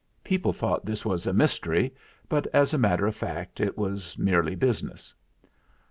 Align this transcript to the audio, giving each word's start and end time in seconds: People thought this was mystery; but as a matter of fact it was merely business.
People 0.23 0.51
thought 0.51 0.83
this 0.83 1.05
was 1.05 1.27
mystery; 1.31 1.93
but 2.27 2.47
as 2.55 2.73
a 2.73 2.79
matter 2.79 3.05
of 3.05 3.15
fact 3.15 3.59
it 3.59 3.77
was 3.77 4.17
merely 4.17 4.55
business. 4.55 5.13